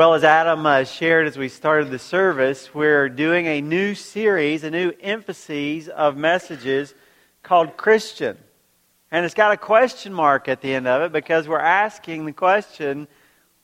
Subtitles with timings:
[0.00, 4.64] Well, as Adam uh, shared as we started the service, we're doing a new series,
[4.64, 6.94] a new emphasis of messages
[7.42, 8.38] called Christian.
[9.10, 12.32] And it's got a question mark at the end of it because we're asking the
[12.32, 13.08] question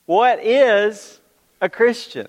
[0.04, 1.18] what is
[1.62, 2.28] a Christian?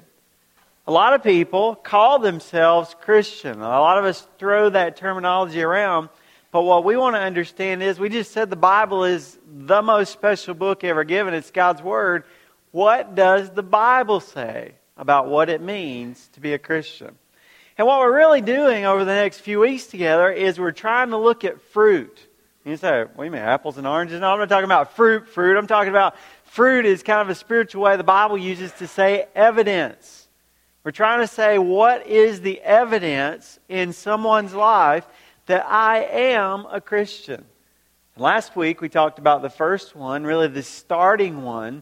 [0.87, 3.59] A lot of people call themselves Christian.
[3.59, 6.07] A lot of us throw that terminology around.
[6.53, 10.13] But what we want to understand is we just said the Bible is the most
[10.13, 11.33] special book ever given.
[11.33, 12.23] It's God's Word.
[12.77, 17.17] What does the Bible say about what it means to be a Christian?
[17.75, 21.17] And what we're really doing over the next few weeks together is we're trying to
[21.17, 22.19] look at fruit.
[22.63, 24.21] You say, do you mean, apples and oranges?
[24.21, 25.57] No, I'm not talking about fruit, fruit.
[25.57, 29.25] I'm talking about fruit is kind of a spiritual way the Bible uses to say
[29.33, 30.27] evidence.
[30.83, 35.07] We're trying to say what is the evidence in someone's life
[35.47, 37.43] that I am a Christian.
[38.17, 41.81] last week we talked about the first one, really the starting one,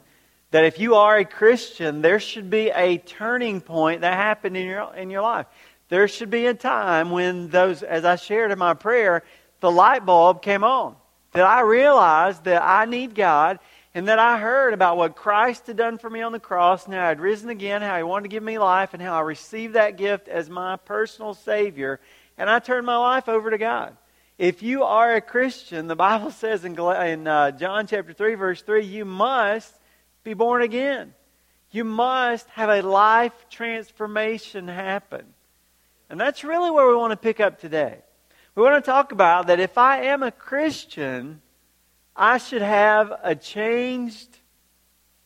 [0.56, 4.66] that if you are a Christian, there should be a turning point that happened in
[4.66, 5.48] your, in your life.
[5.90, 9.24] There should be a time when those, as I shared in my prayer,
[9.60, 10.96] the light bulb came on.
[11.34, 13.60] That I realized that I need God
[13.94, 16.94] and that I heard about what Christ had done for me on the cross and
[16.94, 19.74] how I'd risen again, how He wanted to give me life, and how I received
[19.74, 22.00] that gift as my personal Savior.
[22.38, 23.98] And I turned my life over to God.
[24.38, 28.62] If you are a Christian, the Bible says in, in uh, John chapter 3, verse
[28.62, 29.76] 3, you must
[30.26, 31.14] be born again.
[31.72, 35.26] You must have a life transformation happen.
[36.10, 38.00] And that's really where we want to pick up today.
[38.56, 41.42] We want to talk about that if I am a Christian,
[42.16, 44.40] I should have a changed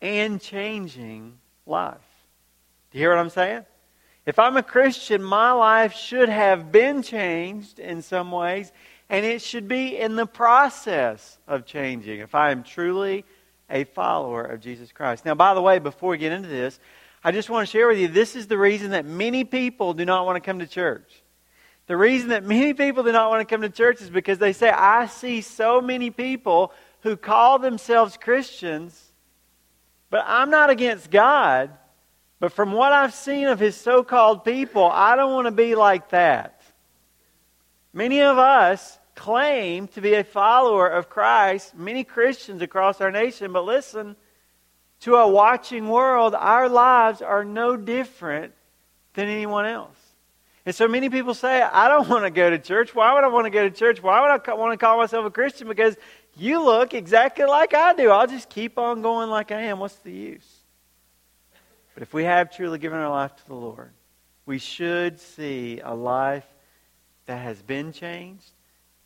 [0.01, 1.97] and changing life.
[2.91, 3.65] Do you hear what I'm saying?
[4.25, 8.71] If I'm a Christian, my life should have been changed in some ways,
[9.09, 13.23] and it should be in the process of changing if I am truly
[13.69, 15.25] a follower of Jesus Christ.
[15.25, 16.79] Now, by the way, before we get into this,
[17.23, 20.05] I just want to share with you this is the reason that many people do
[20.05, 21.21] not want to come to church.
[21.87, 24.53] The reason that many people do not want to come to church is because they
[24.53, 26.71] say, I see so many people
[27.01, 29.11] who call themselves Christians,
[30.09, 31.71] but I'm not against God.
[32.39, 35.75] But from what I've seen of his so called people, I don't want to be
[35.75, 36.61] like that.
[37.91, 43.51] Many of us claim to be a follower of Christ, many Christians across our nation,
[43.51, 44.15] but listen,
[45.01, 48.53] to a watching world, our lives are no different
[49.15, 49.97] than anyone else.
[50.65, 52.95] And so many people say, I don't want to go to church.
[52.95, 54.01] Why would I want to go to church?
[54.01, 55.67] Why would I want to call myself a Christian?
[55.67, 55.97] Because
[56.37, 58.11] you look exactly like I do.
[58.11, 59.79] I'll just keep on going like I am.
[59.79, 60.49] What's the use?
[61.93, 63.91] But if we have truly given our life to the Lord,
[64.45, 66.47] we should see a life
[67.25, 68.53] that has been changed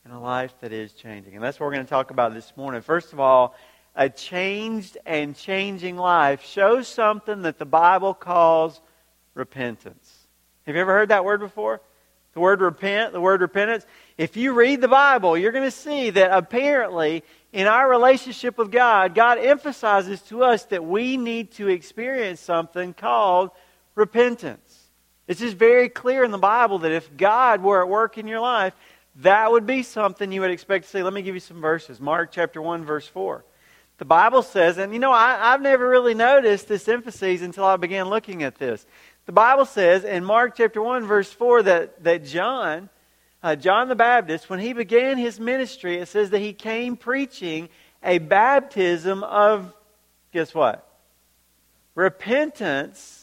[0.05, 1.35] and a life that is changing.
[1.35, 2.81] And that's what we're going to talk about this morning.
[2.81, 3.55] First of all,
[3.95, 8.81] a changed and changing life shows something that the Bible calls
[9.33, 10.27] repentance.
[10.65, 11.81] Have you ever heard that word before?
[12.33, 13.85] The word repent, the word repentance.
[14.17, 18.71] If you read the Bible, you're going to see that apparently in our relationship with
[18.71, 23.51] God, God emphasizes to us that we need to experience something called
[23.93, 24.79] repentance.
[25.27, 28.41] It's just very clear in the Bible that if God were at work in your
[28.41, 28.73] life,
[29.17, 31.03] that would be something you would expect to see.
[31.03, 31.99] Let me give you some verses.
[31.99, 33.45] Mark chapter 1, verse 4.
[33.99, 37.77] The Bible says, and you know, I, have never really noticed this emphasis until I
[37.77, 38.85] began looking at this.
[39.25, 42.89] The Bible says in Mark chapter 1, verse 4, that, that John,
[43.43, 47.69] uh, John the Baptist, when he began his ministry, it says that he came preaching
[48.03, 49.71] a baptism of,
[50.33, 50.89] guess what?
[51.95, 53.22] Repentance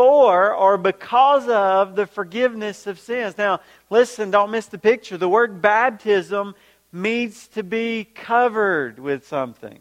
[0.00, 3.36] for or because of the forgiveness of sins.
[3.36, 5.18] Now, listen, don't miss the picture.
[5.18, 6.54] The word baptism
[6.90, 9.78] means to be covered with something.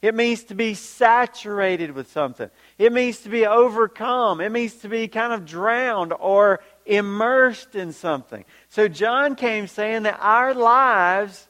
[0.00, 2.48] It means to be saturated with something.
[2.78, 4.40] It means to be overcome.
[4.40, 8.46] It means to be kind of drowned or immersed in something.
[8.70, 11.46] So John came saying that our lives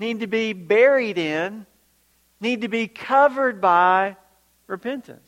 [0.00, 1.66] need to be buried in,
[2.40, 4.16] need to be covered by
[4.66, 5.25] repentance.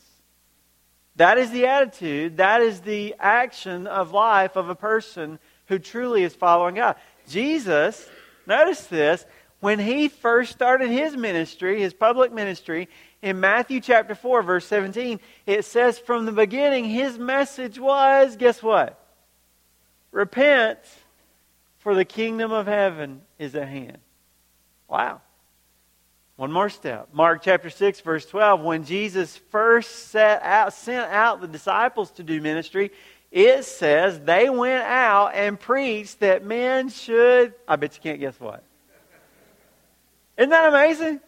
[1.19, 6.23] That is the attitude, that is the action of life of a person who truly
[6.23, 6.95] is following God.
[7.27, 8.09] Jesus,
[8.47, 9.25] notice this,
[9.59, 12.87] when he first started his ministry, his public ministry,
[13.21, 18.63] in Matthew chapter 4, verse 17, it says from the beginning his message was guess
[18.63, 18.97] what?
[20.13, 20.79] Repent,
[21.79, 23.97] for the kingdom of heaven is at hand.
[24.87, 25.19] Wow.
[26.39, 27.09] One more step.
[27.11, 28.61] Mark chapter 6, verse 12.
[28.61, 32.91] When Jesus first set out, sent out the disciples to do ministry,
[33.29, 37.53] it says they went out and preached that men should.
[37.67, 38.63] I bet you can't guess what.
[40.37, 41.19] Isn't that amazing?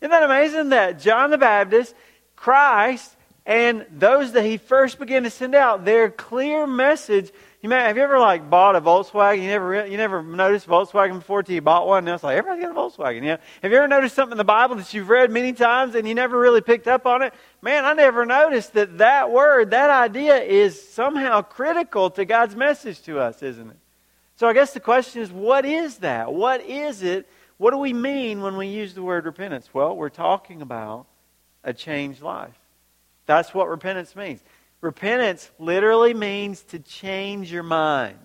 [0.00, 1.94] Isn't that amazing that John the Baptist,
[2.34, 7.32] Christ, And those that he first began to send out, their clear message.
[7.60, 9.42] You may, have you ever like bought a Volkswagen?
[9.42, 12.04] You never you never noticed Volkswagen before until you bought one.
[12.04, 13.24] Now it's like everybody's got a Volkswagen.
[13.24, 13.38] Yeah.
[13.62, 16.14] Have you ever noticed something in the Bible that you've read many times and you
[16.14, 17.34] never really picked up on it?
[17.62, 23.02] Man, I never noticed that that word, that idea, is somehow critical to God's message
[23.02, 23.76] to us, isn't it?
[24.36, 26.32] So I guess the question is, what is that?
[26.32, 27.28] What is it?
[27.58, 29.68] What do we mean when we use the word repentance?
[29.72, 31.06] Well, we're talking about
[31.64, 32.58] a changed life.
[33.26, 34.40] That's what repentance means.
[34.80, 38.18] Repentance literally means to change your mind.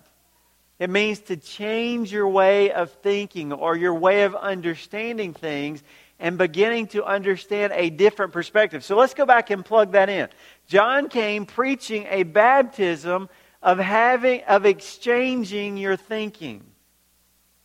[0.78, 5.82] It means to change your way of thinking or your way of understanding things
[6.20, 8.84] and beginning to understand a different perspective.
[8.84, 10.28] So let's go back and plug that in.
[10.66, 13.28] John came preaching a baptism
[13.62, 16.64] of having of exchanging your thinking.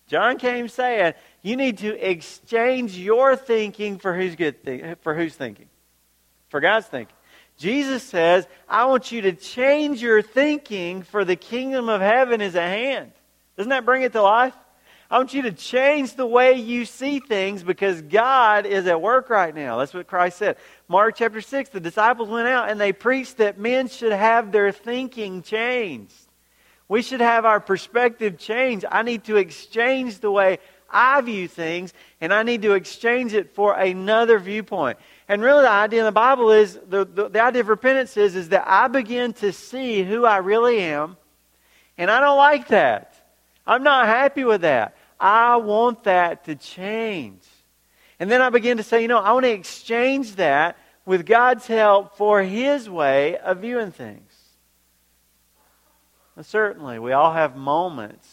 [0.07, 5.35] John came saying, you need to exchange your thinking for who's good th- for who's
[5.35, 5.69] thinking.
[6.49, 7.15] For God's thinking.
[7.63, 12.57] Jesus says, I want you to change your thinking for the kingdom of heaven is
[12.57, 13.13] at hand.
[13.55, 14.53] Doesn't that bring it to life?
[15.09, 19.29] I want you to change the way you see things because God is at work
[19.29, 19.77] right now.
[19.77, 20.57] That's what Christ said.
[20.89, 24.73] Mark chapter 6, the disciples went out and they preached that men should have their
[24.73, 26.13] thinking changed.
[26.89, 28.83] We should have our perspective changed.
[28.91, 33.55] I need to exchange the way I view things and I need to exchange it
[33.55, 34.97] for another viewpoint.
[35.27, 38.35] And really, the idea in the Bible is the, the, the, idea of repentance is,
[38.35, 41.15] is that I begin to see who I really am,
[41.97, 43.15] and I don't like that.
[43.65, 44.97] I'm not happy with that.
[45.19, 47.43] I want that to change.
[48.19, 51.67] And then I begin to say, you know, I want to exchange that with God's
[51.67, 54.31] help for His way of viewing things.
[56.35, 58.27] Well, certainly, we all have moments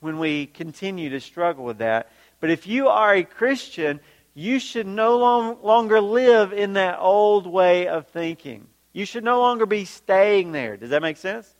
[0.00, 2.10] when we continue to struggle with that.
[2.40, 4.00] But if you are a Christian,
[4.34, 8.66] you should no long, longer live in that old way of thinking.
[8.92, 10.76] You should no longer be staying there.
[10.76, 11.54] Does that make sense?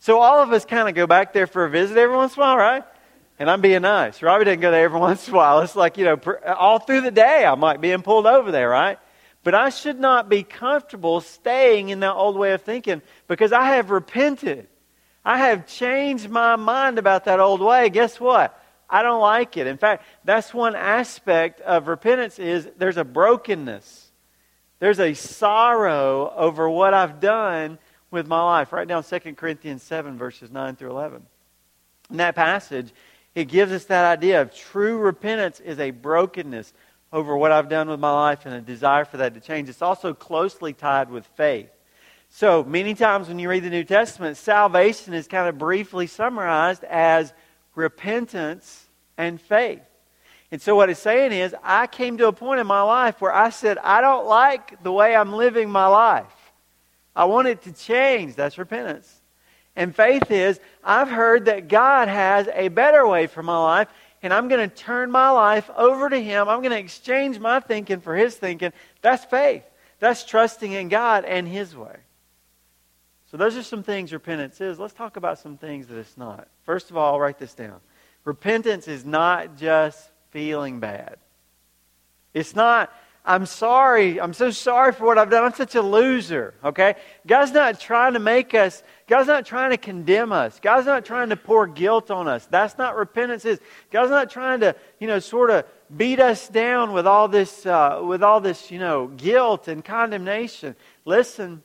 [0.00, 2.42] So all of us kind of go back there for a visit every once in
[2.42, 2.84] a while, right?
[3.38, 4.22] And I'm being nice.
[4.22, 5.60] Robbie doesn't go there every once in a while.
[5.60, 8.98] It's like, you know, all through the day I might be pulled over there, right?
[9.44, 13.74] But I should not be comfortable staying in that old way of thinking because I
[13.74, 14.68] have repented.
[15.24, 17.88] I have changed my mind about that old way.
[17.88, 18.61] Guess what?
[18.92, 19.66] I don't like it.
[19.66, 24.10] In fact, that's one aspect of repentance is there's a brokenness.
[24.80, 27.78] There's a sorrow over what I've done
[28.10, 28.70] with my life.
[28.70, 31.22] Write down 2 Corinthians 7, verses 9 through 11.
[32.10, 32.92] In that passage,
[33.34, 36.74] it gives us that idea of true repentance is a brokenness
[37.14, 39.70] over what I've done with my life and a desire for that to change.
[39.70, 41.70] It's also closely tied with faith.
[42.28, 46.84] So, many times when you read the New Testament, salvation is kind of briefly summarized
[46.84, 47.32] as
[47.74, 48.86] repentance,
[49.16, 49.82] and faith.
[50.50, 53.34] And so, what it's saying is, I came to a point in my life where
[53.34, 56.26] I said, I don't like the way I'm living my life.
[57.16, 58.34] I want it to change.
[58.34, 59.20] That's repentance.
[59.74, 63.88] And faith is, I've heard that God has a better way for my life,
[64.22, 66.48] and I'm going to turn my life over to Him.
[66.48, 68.72] I'm going to exchange my thinking for His thinking.
[69.00, 69.64] That's faith.
[70.00, 71.96] That's trusting in God and His way.
[73.32, 74.78] So those are some things repentance is.
[74.78, 76.48] Let's talk about some things that it's not.
[76.64, 77.80] First of all, I'll write this down.
[78.24, 81.16] Repentance is not just feeling bad.
[82.34, 82.92] It's not,
[83.24, 85.44] I'm sorry, I'm so sorry for what I've done.
[85.44, 86.96] I'm such a loser, okay?
[87.26, 90.60] God's not trying to make us, God's not trying to condemn us.
[90.60, 92.44] God's not trying to pour guilt on us.
[92.44, 93.60] That's not repentance is.
[93.90, 95.64] God's not trying to, you know, sort of
[95.96, 100.76] beat us down with all this, uh, with all this, you know, guilt and condemnation.
[101.06, 101.62] Listen,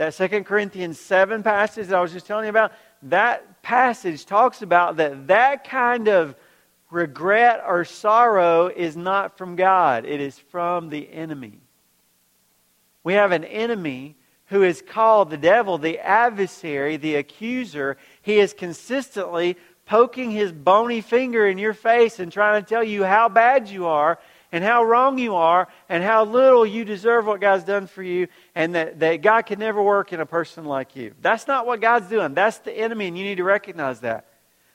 [0.00, 4.62] that Second Corinthians 7 passage that I was just telling you about, that passage talks
[4.62, 6.34] about that that kind of
[6.90, 11.60] regret or sorrow is not from God, it is from the enemy.
[13.04, 14.16] We have an enemy
[14.46, 17.98] who is called the devil, the adversary, the accuser.
[18.22, 23.04] He is consistently poking his bony finger in your face and trying to tell you
[23.04, 24.18] how bad you are
[24.52, 28.28] and how wrong you are and how little you deserve what God's done for you
[28.54, 31.12] and that, that God can never work in a person like you.
[31.20, 32.34] That's not what God's doing.
[32.34, 34.26] That's the enemy, and you need to recognize that.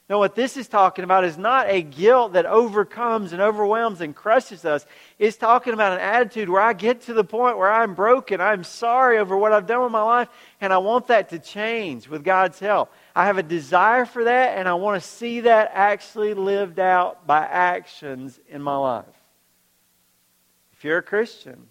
[0.07, 4.15] No, what this is talking about is not a guilt that overcomes and overwhelms and
[4.15, 4.85] crushes us.
[5.17, 8.39] It's talking about an attitude where I get to the point where I'm broken.
[8.39, 10.29] I'm sorry over what I've done with my life,
[10.61, 12.93] and I want that to change with God's help.
[13.15, 17.25] I have a desire for that, and I want to see that actually lived out
[17.25, 19.05] by actions in my life
[20.85, 21.67] you're a Christian,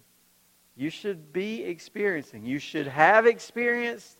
[0.75, 4.17] you should be experiencing, you should have experienced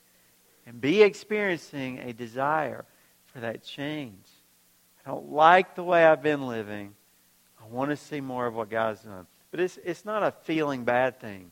[0.66, 2.86] and be experiencing a desire
[3.26, 4.26] for that change.
[5.06, 6.96] I don't like the way I've been living.
[7.62, 9.28] I want to see more of what God's done.
[9.52, 11.52] But it's, it's not a feeling bad thing.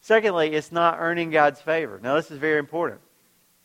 [0.00, 2.00] Secondly, it's not earning God's favor.
[2.02, 3.00] Now, this is very important.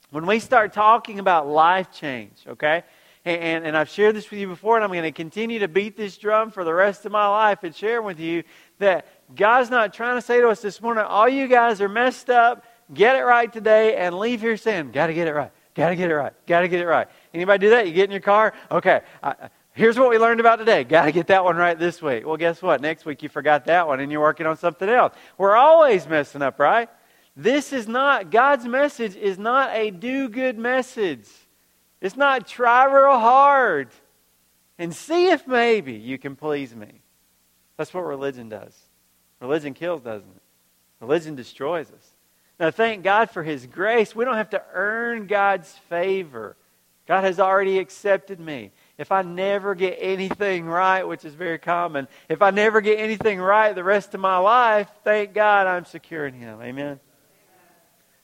[0.10, 2.84] When we start talking about life change, okay,
[3.26, 5.68] and, and, and I've shared this with you before, and I'm going to continue to
[5.68, 8.44] beat this drum for the rest of my life and share with you
[8.80, 12.30] that God's not trying to say to us this morning, all you guys are messed
[12.30, 14.92] up, get it right today, and leave here sin.
[14.92, 17.08] got to get it right, got to get it right, got to get it right.
[17.34, 17.88] Anybody do that?
[17.88, 18.54] You get in your car?
[18.72, 19.36] Okay, I,
[19.74, 20.84] here's what we learned about today.
[20.84, 22.26] Got to get that one right this week.
[22.26, 22.82] Well, guess what?
[22.82, 25.14] Next week you forgot that one and you're working on something else.
[25.38, 26.90] We're always messing up, right?
[27.36, 31.28] This is not, God's message is not a do good message.
[32.00, 33.90] It's not try real hard
[34.78, 37.03] and see if maybe you can please me.
[37.78, 38.78] That's what religion does.
[39.40, 40.42] Religion kills, doesn't it?
[41.00, 42.12] Religion destroys us.
[42.60, 44.16] Now, thank God for His grace.
[44.16, 46.56] We don't have to earn God's favor.
[47.06, 48.72] God has already accepted me.
[48.98, 53.40] If I never get anything right, which is very common, if I never get anything
[53.40, 56.62] right the rest of my life, thank God I'm secure in Him.
[56.62, 57.00] Amen?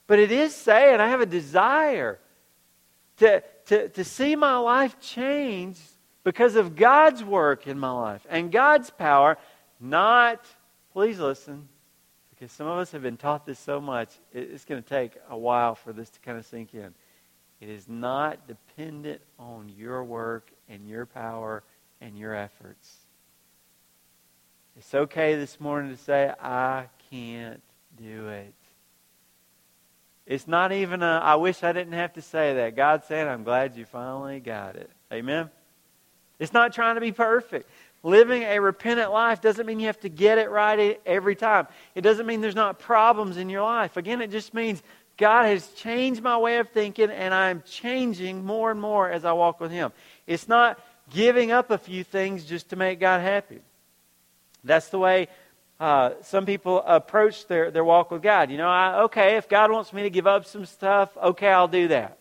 [0.08, 2.20] But it is saying I have a desire
[3.18, 5.78] to, to, to see my life change
[6.30, 9.40] because of God's work in my life and God's power,
[9.80, 10.46] not,
[10.94, 11.68] please listen,
[12.30, 15.36] because some of us have been taught this so much, it's going to take a
[15.36, 16.94] while for this to kind of sink in.
[17.60, 21.64] It is not dependent on your work and your power
[22.00, 22.96] and your efforts.
[24.78, 27.64] It's okay this morning to say, I can't
[27.98, 28.54] do it.
[30.28, 32.76] It's not even a, I wish I didn't have to say that.
[32.76, 34.92] God said, I'm glad you finally got it.
[35.12, 35.50] Amen?
[36.40, 37.70] It's not trying to be perfect.
[38.02, 41.68] Living a repentant life doesn't mean you have to get it right every time.
[41.96, 43.98] It doesn't mean there's not problems in your life.
[43.98, 44.82] Again, it just means
[45.18, 49.34] God has changed my way of thinking, and I'm changing more and more as I
[49.34, 49.92] walk with Him.
[50.26, 50.80] It's not
[51.10, 53.60] giving up a few things just to make God happy.
[54.64, 55.28] That's the way
[55.78, 58.50] uh, some people approach their, their walk with God.
[58.50, 61.68] You know, I, okay, if God wants me to give up some stuff, okay, I'll
[61.68, 62.18] do that.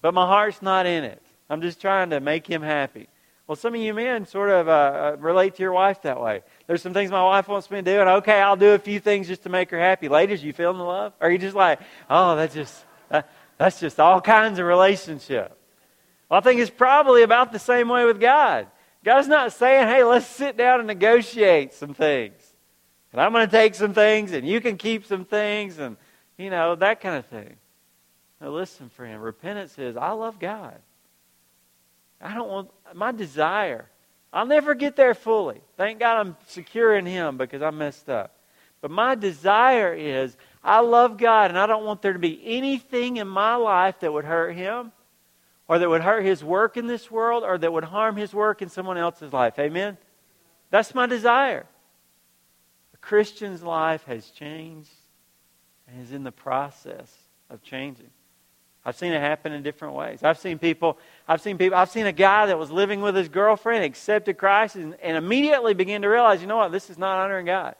[0.00, 1.22] But my heart's not in it.
[1.50, 3.08] I'm just trying to make Him happy.
[3.46, 6.42] Well, some of you men sort of uh, uh, relate to your wife that way.
[6.66, 9.00] There's some things my wife wants me to do, and okay, I'll do a few
[9.00, 10.08] things just to make her happy.
[10.08, 11.12] Ladies, you feeling the love?
[11.20, 15.58] Or are you just like, oh, that's just that, that's just all kinds of relationship?
[16.30, 18.66] Well, I think it's probably about the same way with God.
[19.04, 22.40] God's not saying, hey, let's sit down and negotiate some things.
[23.12, 25.98] And I'm going to take some things, and you can keep some things, and,
[26.38, 27.56] you know, that kind of thing.
[28.40, 30.78] Now, listen, friend, repentance is, I love God.
[32.24, 33.88] I don't want, my desire
[34.34, 35.60] I'll never get there fully.
[35.76, 38.34] Thank God I'm secure in Him because I messed up.
[38.80, 43.18] But my desire is I love God and I don't want there to be anything
[43.18, 44.90] in my life that would hurt Him
[45.68, 48.60] or that would hurt His work in this world or that would harm His work
[48.60, 49.56] in someone else's life.
[49.56, 49.96] Amen?
[50.70, 51.66] That's my desire.
[52.92, 54.90] A Christian's life has changed
[55.86, 57.16] and is in the process
[57.48, 58.10] of changing.
[58.84, 60.22] I've seen it happen in different ways.
[60.22, 63.28] I've seen people, I've seen people, I've seen a guy that was living with his
[63.28, 67.18] girlfriend, accepted Christ, and, and immediately began to realize, you know what, this is not
[67.18, 67.76] honoring God.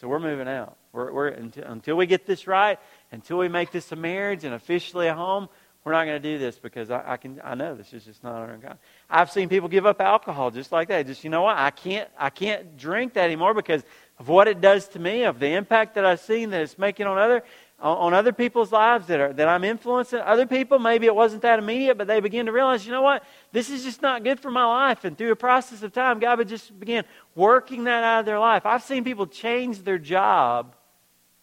[0.00, 0.76] So we're moving out.
[0.92, 2.78] We're, we're until, until we get this right,
[3.12, 5.48] until we make this a marriage and officially a home,
[5.84, 8.24] we're not going to do this because I, I, can I know this is just
[8.24, 8.78] not honoring God.
[9.10, 11.06] I've seen people give up alcohol just like that.
[11.06, 11.58] Just you know what?
[11.58, 13.82] I can't I can't drink that anymore because
[14.18, 17.06] of what it does to me, of the impact that I've seen that it's making
[17.06, 17.44] on other
[17.84, 20.20] on other people's lives that, are, that I'm influencing.
[20.20, 23.22] Other people, maybe it wasn't that immediate, but they begin to realize, you know what?
[23.52, 25.04] This is just not good for my life.
[25.04, 28.38] And through a process of time, God would just begin working that out of their
[28.38, 28.64] life.
[28.64, 30.74] I've seen people change their job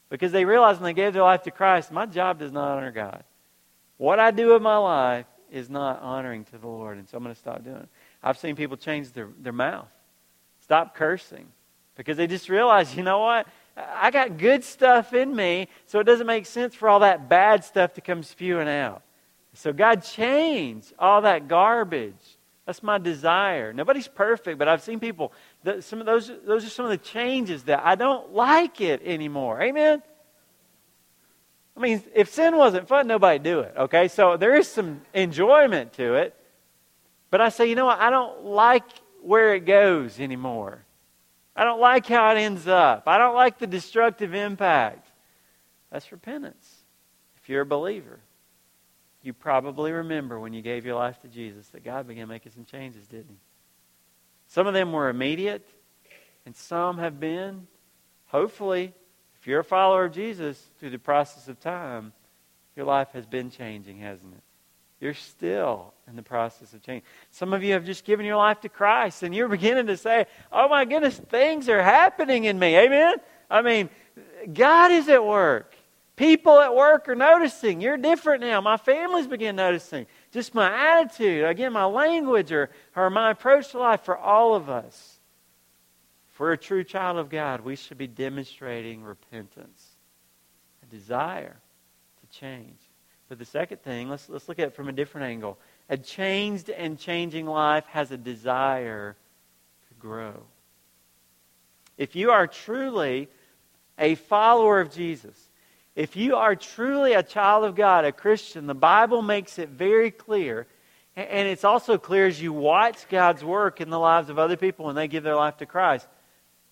[0.10, 2.92] because they realized when they gave their life to Christ, my job does not honor
[2.92, 3.24] God.
[3.98, 7.24] What I do with my life is not honoring to the Lord, and so I'm
[7.24, 7.90] going to stop doing it.
[8.24, 9.88] I've seen people change their, their mouth,
[10.62, 11.48] stop cursing,
[11.96, 13.48] because they just realize, you know what?
[13.78, 17.64] I got good stuff in me, so it doesn't make sense for all that bad
[17.64, 19.02] stuff to come spewing out.
[19.54, 22.38] So God changed all that garbage.
[22.66, 23.74] That's my desire.
[23.74, 25.34] Nobody's perfect, but I've seen people.
[25.64, 29.02] That some of those, those are some of the changes that I don't like it
[29.04, 29.62] anymore.
[29.62, 30.02] Amen.
[31.76, 33.74] I mean, if sin wasn't fun, nobody'd do it.
[33.78, 36.36] Okay, so there is some enjoyment to it,
[37.30, 38.00] but I say, you know what?
[38.00, 38.84] I don't like
[39.22, 40.84] where it goes anymore.
[41.56, 43.04] I don't like how it ends up.
[43.08, 45.08] I don't like the destructive impact.
[45.92, 46.84] That's repentance.
[47.42, 48.20] If you're a believer,
[49.22, 52.66] you probably remember when you gave your life to Jesus that God began making some
[52.66, 53.40] changes, didn't He?
[54.48, 55.68] Some of them were immediate,
[56.46, 57.68] and some have been,
[58.28, 58.94] hopefully,
[59.40, 62.14] if you're a follower of Jesus, through the process of time,
[62.76, 64.44] your life has been changing, hasn't it?
[65.00, 67.04] You're still in the process of change.
[67.32, 70.28] Some of you have just given your life to Christ and you're beginning to say,
[70.52, 72.78] oh my goodness, things are happening in me.
[72.78, 73.16] Amen?
[73.50, 73.90] I mean,
[74.54, 75.76] God is at work.
[76.16, 77.82] People at work are noticing.
[77.82, 78.62] You're different now.
[78.62, 80.06] My family's begin noticing.
[80.32, 84.70] Just my attitude, again, my language or, or my approach to life for all of
[84.70, 85.20] us.
[86.32, 89.84] If we're a true child of God, we should be demonstrating repentance,
[90.84, 91.58] a desire
[92.22, 92.78] to change.
[93.32, 95.58] But the second thing, let's, let's look at it from a different angle.
[95.92, 99.18] A changed and changing life has a desire
[99.90, 100.42] to grow.
[101.98, 103.28] If you are truly
[104.00, 105.38] a follower of Jesus,
[105.94, 110.12] if you are truly a child of God, a Christian, the Bible makes it very
[110.12, 110.66] clear.
[111.18, 114.86] And it's also clear as you watch God's work in the lives of other people
[114.86, 116.08] when they give their life to Christ.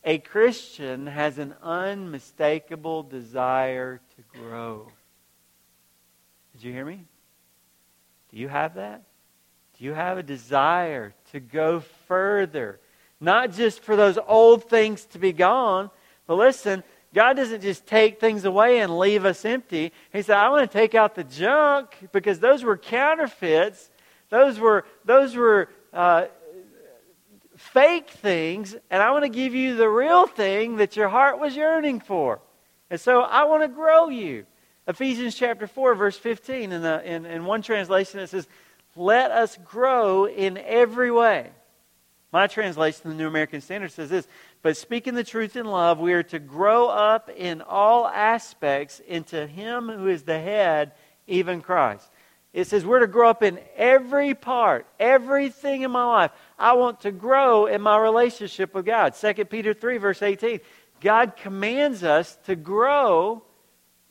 [0.05, 4.89] A Christian has an unmistakable desire to grow.
[6.53, 7.03] Did you hear me?
[8.31, 9.03] Do you have that?
[9.79, 12.81] Do you have a desire to go further?
[13.21, 15.89] Not just for those old things to be gone,
[16.27, 16.83] but listen,
[17.13, 19.93] God doesn't just take things away and leave us empty.
[20.11, 23.89] He said, I want to take out the junk because those were counterfeits.
[24.29, 26.25] Those were, those were uh,
[27.55, 31.55] fake things, and I want to give you the real thing that your heart was
[31.55, 32.41] yearning for.
[32.89, 34.45] And so I want to grow you.
[34.87, 38.47] Ephesians chapter 4, verse 15, in, the, in, in one translation it says,
[38.99, 41.51] Let us grow in every way.
[42.33, 44.27] My translation, the New American Standard, says this
[44.61, 49.47] But speaking the truth in love, we are to grow up in all aspects into
[49.47, 50.91] Him who is the head,
[51.27, 52.09] even Christ.
[52.51, 56.31] It says we're to grow up in every part, everything in my life.
[56.57, 59.15] I want to grow in my relationship with God.
[59.15, 60.59] 2 Peter 3, verse 18.
[60.99, 63.43] God commands us to grow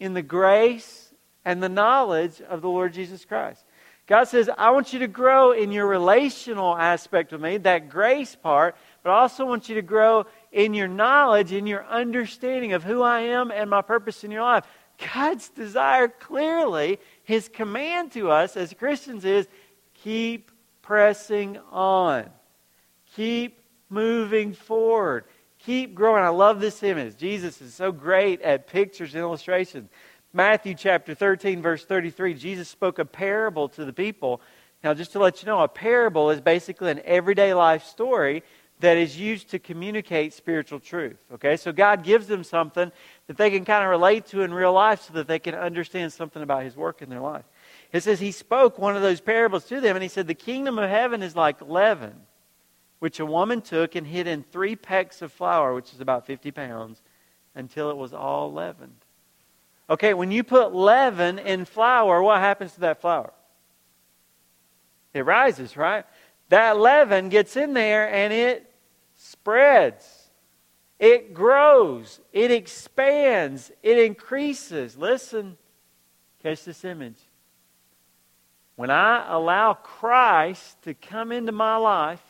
[0.01, 1.13] in the grace
[1.45, 3.63] and the knowledge of the Lord Jesus Christ.
[4.09, 8.35] God says, I want you to grow in your relational aspect with me, that grace
[8.35, 12.83] part, but I also want you to grow in your knowledge, in your understanding of
[12.83, 14.65] who I am and my purpose in your life.
[15.15, 19.47] God's desire clearly, His command to us as Christians is
[19.93, 22.31] keep pressing on,
[23.15, 25.25] keep moving forward,
[25.59, 26.25] keep growing.
[26.25, 27.19] I love this image.
[27.19, 29.91] Jesus is so great at pictures and illustrations.
[30.39, 34.41] Matthew chapter 13, verse 33, Jesus spoke a parable to the people.
[34.85, 38.45] Now, just to let you know, a parable is basically an everyday life story
[38.79, 41.19] that is used to communicate spiritual truth.
[41.35, 41.57] Okay?
[41.57, 42.93] So God gives them something
[43.27, 46.13] that they can kind of relate to in real life so that they can understand
[46.13, 47.45] something about His work in their life.
[47.93, 50.79] It says He spoke one of those parables to them, and He said, The kingdom
[50.79, 52.15] of heaven is like leaven,
[53.01, 56.53] which a woman took and hid in three pecks of flour, which is about 50
[56.53, 57.03] pounds,
[57.57, 59.05] until it was all leavened.
[59.91, 63.33] Okay, when you put leaven in flour, what happens to that flour?
[65.15, 66.05] It rises, right?
[66.51, 68.71] That leaven gets in there and it
[69.17, 70.31] spreads.
[70.99, 72.21] It grows.
[72.33, 73.71] It expands.
[73.83, 74.97] It increases.
[74.97, 75.57] Listen,
[76.43, 77.19] catch this image.
[78.77, 82.23] When I allow Christ to come into my life,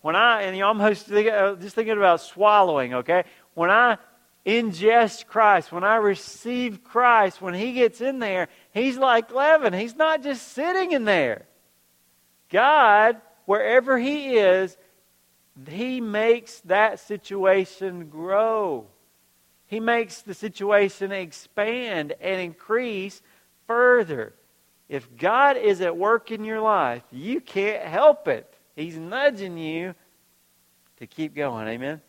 [0.00, 3.24] when I, and you almost uh, just thinking about swallowing, okay?
[3.54, 3.98] When I
[4.48, 9.74] ingest Christ, when I receive Christ, when He gets in there, He's like leaven.
[9.74, 11.44] He's not just sitting in there.
[12.48, 14.76] God, wherever He is,
[15.68, 18.86] He makes that situation grow.
[19.66, 23.20] He makes the situation expand and increase
[23.66, 24.32] further.
[24.88, 28.50] If God is at work in your life, you can't help it.
[28.74, 29.94] He's nudging you
[30.96, 31.68] to keep going.
[31.68, 32.00] Amen?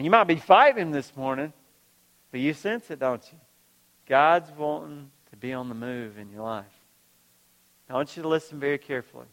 [0.00, 1.52] And you might be fighting him this morning,
[2.30, 3.38] but you sense it, don't you?
[4.06, 6.64] God's wanting to be on the move in your life.
[7.86, 9.26] I want you to listen very carefully.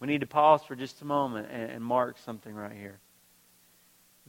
[0.00, 2.98] We need to pause for just a moment and, and mark something right here.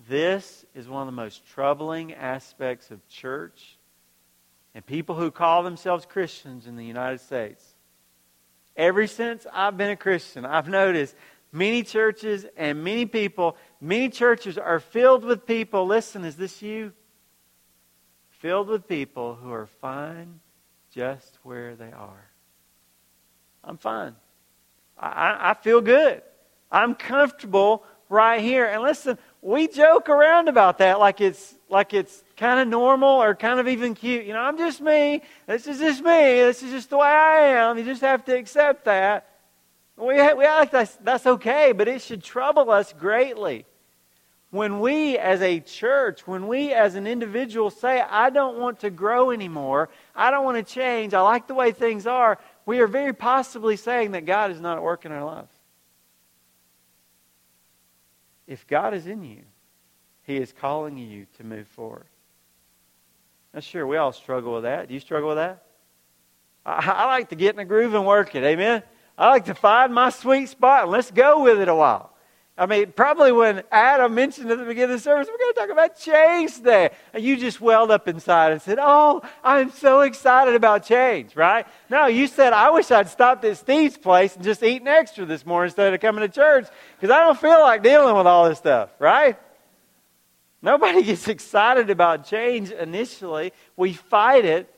[0.07, 3.79] This is one of the most troubling aspects of church
[4.75, 7.65] and people who call themselves Christians in the United States.
[8.75, 11.15] Ever since I've been a Christian, I've noticed
[11.53, 15.85] many churches and many people, many churches are filled with people.
[15.85, 16.91] Listen, is this you?
[18.29, 20.41] Filled with people who are fine
[20.91, 22.29] just where they are.
[23.63, 24.15] I'm fine.
[24.97, 26.21] I, I feel good.
[26.69, 28.65] I'm comfortable right here.
[28.65, 33.35] And listen, we joke around about that like it's like it's kind of normal or
[33.35, 34.25] kind of even cute.
[34.25, 35.21] You know, I'm just me.
[35.47, 36.41] This is just me.
[36.41, 37.77] This is just the way I am.
[37.77, 39.32] You just have to accept that.
[39.97, 43.65] We, we act that's, that's okay, but it should trouble us greatly.
[44.49, 48.89] When we as a church, when we as an individual say, I don't want to
[48.89, 52.87] grow anymore, I don't want to change, I like the way things are, we are
[52.87, 55.51] very possibly saying that God is not at work in our lives.
[58.45, 59.41] If God is in you,
[60.23, 62.05] He is calling you to move forward.
[63.53, 64.87] Now, sure, we all struggle with that.
[64.87, 65.63] Do you struggle with that?
[66.65, 68.43] I, I like to get in a groove and work it.
[68.43, 68.83] Amen?
[69.17, 72.13] I like to find my sweet spot and let's go with it a while.
[72.55, 75.59] I mean, probably when Adam mentioned at the beginning of the service, we're going to
[75.59, 76.91] talk about change today.
[77.11, 81.65] And you just welled up inside and said, Oh, I'm so excited about change, right?
[81.89, 85.47] No, you said, I wish I'd stopped at Steve's place and just eaten extra this
[85.47, 88.59] morning instead of coming to church because I don't feel like dealing with all this
[88.59, 89.35] stuff, right?
[90.61, 93.51] Nobody gets excited about change initially.
[93.75, 94.72] We fight it.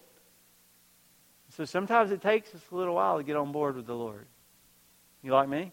[1.55, 4.25] So sometimes it takes us a little while to get on board with the Lord.
[5.23, 5.71] You like me?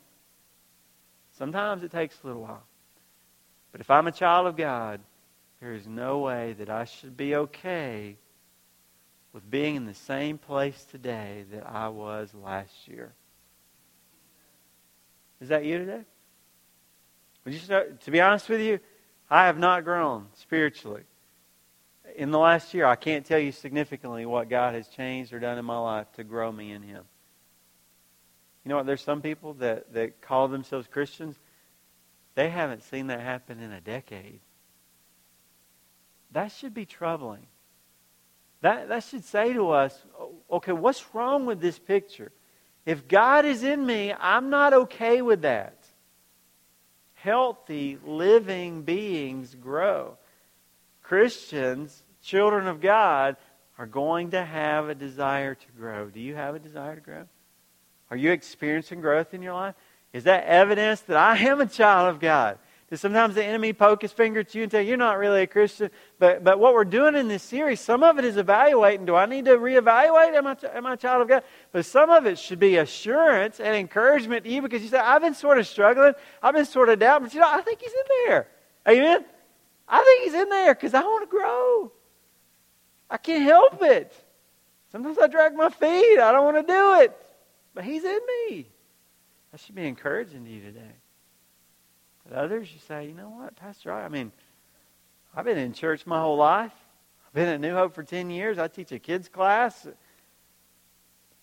[1.39, 2.63] Sometimes it takes a little while.
[3.73, 5.01] But if I'm a child of God,
[5.61, 8.17] there is no way that I should be okay
[9.33, 13.13] with being in the same place today that I was last year.
[15.41, 16.03] Is that you today?
[17.45, 18.79] Would you start, to be honest with you,
[19.29, 21.03] I have not grown spiritually.
[22.17, 25.59] In the last year, I can't tell you significantly what God has changed or done
[25.59, 27.05] in my life to grow me in Him.
[28.65, 28.87] You know what?
[28.87, 31.39] There's some people that, that call themselves Christians.
[32.35, 34.41] They haven't seen that happen in a decade.
[36.33, 37.47] That should be troubling.
[38.61, 39.99] That, that should say to us,
[40.51, 42.31] okay, what's wrong with this picture?
[42.87, 45.77] If God is in me, I'm not okay with that.
[47.15, 50.17] Healthy, living beings grow.
[51.03, 53.37] Christians, children of God,
[53.79, 56.09] are going to have a desire to grow.
[56.09, 57.25] Do you have a desire to grow?
[58.11, 59.75] Are you experiencing growth in your life?
[60.13, 62.59] Is that evidence that I am a child of God?
[62.91, 65.41] Does sometimes the enemy poke his finger at you and tell you you're not really
[65.41, 65.91] a Christian?
[66.19, 69.07] But, but what we're doing in this series, some of it is evaluating.
[69.07, 70.35] Do I need to reevaluate?
[70.35, 71.43] Am I, am I a child of God?
[71.73, 75.23] But some of it should be assurance and encouragement to you because you say, I've
[75.23, 76.13] been sort of struggling.
[76.43, 77.23] I've been sort of down.
[77.23, 78.49] But you know, I think he's in there.
[78.87, 79.25] Amen?
[79.89, 81.93] I think he's in there because I want to grow.
[83.11, 84.15] I can't help it.
[84.91, 86.19] Sometimes I drag my feet.
[86.19, 87.17] I don't want to do it.
[87.75, 88.69] But He's in me.
[89.51, 90.95] That should be encouraging to you today.
[92.25, 94.33] But others, you say, you know what, Pastor, I, I mean,
[95.35, 96.73] I've been in church my whole life.
[97.27, 98.59] I've been at New Hope for 10 years.
[98.59, 99.87] I teach a kids class.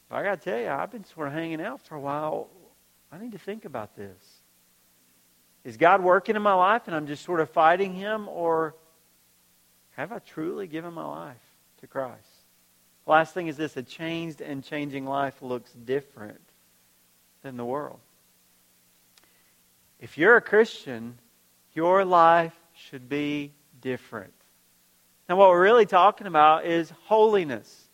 [0.09, 2.49] But I got to tell you, I've been sort of hanging out for a while.
[3.11, 4.38] I need to think about this.
[5.63, 8.75] Is God working in my life and I'm just sort of fighting Him, or
[9.91, 11.35] have I truly given my life
[11.81, 12.15] to Christ?
[13.05, 16.41] Last thing is this a changed and changing life looks different
[17.41, 17.99] than the world.
[19.99, 21.17] If you're a Christian,
[21.73, 24.33] your life should be different.
[25.27, 27.87] Now, what we're really talking about is holiness.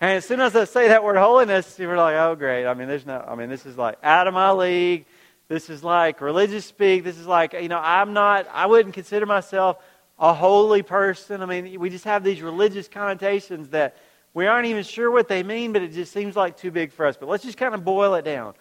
[0.00, 2.66] And as soon as I say that word holiness, you're like, oh, great.
[2.66, 5.04] I mean, there's no, I mean, this is like out of my league.
[5.50, 7.02] This is like religious speak.
[7.02, 9.78] This is like, you know, I'm not, I wouldn't consider myself
[10.16, 11.42] a holy person.
[11.42, 13.96] I mean, we just have these religious connotations that
[14.32, 17.04] we aren't even sure what they mean, but it just seems like too big for
[17.04, 17.16] us.
[17.16, 18.54] But let's just kind of boil it down.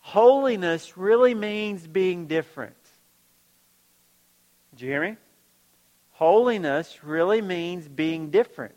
[0.00, 2.74] Holiness really means being different.
[4.72, 5.16] Did you hear me?
[6.14, 8.74] Holiness really means being different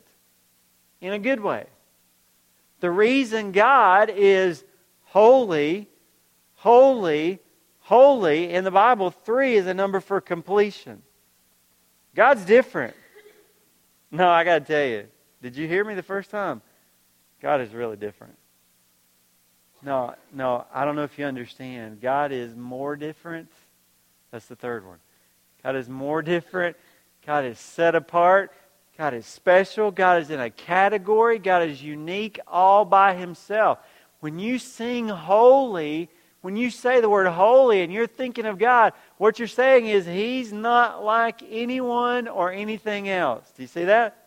[1.01, 1.65] in a good way.
[2.81, 4.63] The reason God is
[5.05, 5.87] holy,
[6.53, 7.39] holy,
[7.87, 11.01] holy in the Bible, three is a number for completion.
[12.13, 12.93] God's different.
[14.11, 15.05] No, I got to tell you,
[15.41, 16.61] did you hear me the first time?
[17.41, 18.35] God is really different.
[19.81, 22.01] No, no, I don't know if you understand.
[22.01, 23.49] God is more different.
[24.31, 24.97] That's the third one.
[25.63, 26.75] God is more different.
[27.25, 28.51] God is set apart.
[28.97, 29.91] God is special.
[29.91, 31.39] God is in a category.
[31.39, 33.79] God is unique all by himself.
[34.19, 36.09] When you sing holy,
[36.41, 40.05] when you say the word holy and you're thinking of God, what you're saying is
[40.05, 43.49] He's not like anyone or anything else.
[43.55, 44.25] Do you see that?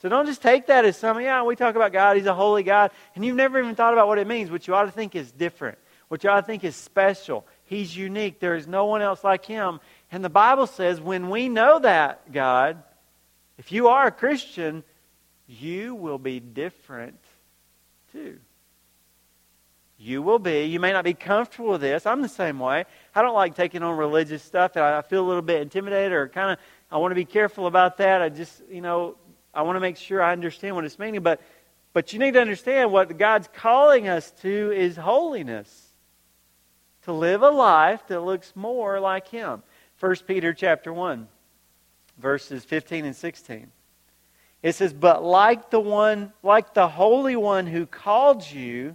[0.00, 2.62] So don't just take that as something, yeah, we talk about God, He's a holy
[2.62, 4.50] God, and you've never even thought about what it means.
[4.50, 5.78] What you ought to think is different.
[6.08, 7.46] What you ought to think is special.
[7.64, 8.40] He's unique.
[8.40, 9.80] There is no one else like Him.
[10.10, 12.82] And the Bible says when we know that, God,
[13.58, 14.84] if you are a Christian,
[15.46, 17.18] you will be different
[18.12, 18.38] too.
[20.00, 20.64] You will be.
[20.64, 22.06] You may not be comfortable with this.
[22.06, 22.84] I'm the same way.
[23.14, 26.28] I don't like taking on religious stuff, and I feel a little bit intimidated or
[26.28, 26.58] kind of,
[26.90, 28.22] I want to be careful about that.
[28.22, 29.16] I just, you know,
[29.52, 31.20] I want to make sure I understand what it's meaning.
[31.20, 31.40] But,
[31.92, 35.86] but you need to understand what God's calling us to is holiness.
[37.02, 39.64] To live a life that looks more like Him.
[39.98, 41.26] 1 Peter chapter 1,
[42.18, 43.72] verses 15 and 16.
[44.62, 48.94] It says, But like the one, like the Holy One who called you,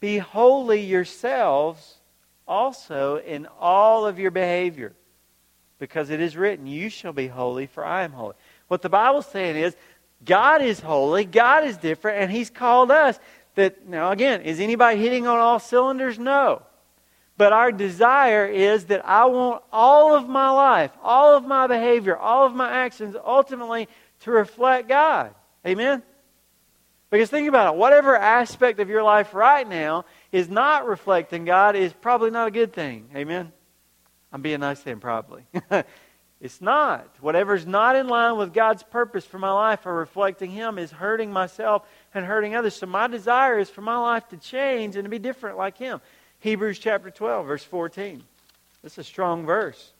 [0.00, 1.96] be holy yourselves
[2.46, 4.94] also in all of your behavior.
[5.78, 8.34] because it is written, You shall be holy, for I am holy.
[8.66, 9.76] What the Bible's saying is,
[10.24, 13.18] God is holy, God is different, and He's called us.
[13.54, 16.18] That now again, is anybody hitting on all cylinders?
[16.18, 16.62] No.
[17.36, 22.16] But our desire is that I want all of my life, all of my behavior,
[22.16, 23.88] all of my actions ultimately
[24.20, 25.34] to reflect God.
[25.64, 26.02] Amen?
[27.10, 27.78] Because think about it.
[27.78, 32.50] Whatever aspect of your life right now is not reflecting God is probably not a
[32.50, 33.08] good thing.
[33.16, 33.52] Amen?
[34.30, 35.44] I'm being nice saying probably.
[36.40, 37.08] it's not.
[37.20, 41.32] Whatever's not in line with God's purpose for my life or reflecting Him is hurting
[41.32, 42.76] myself and hurting others.
[42.76, 46.00] So my desire is for my life to change and to be different like Him.
[46.40, 48.22] Hebrews chapter 12, verse 14.
[48.82, 49.92] This is a strong verse.